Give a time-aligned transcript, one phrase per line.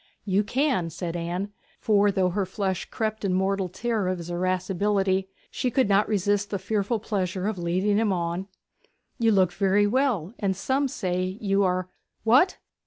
[0.25, 5.29] 'You can,' said Anne; for though her flesh crept in mortal terror of his irascibility,
[5.51, 8.47] she could not resist the fearful pleasure of leading him on.
[9.19, 11.87] 'You look very well; and some say, you are'
[12.23, 12.57] 'What?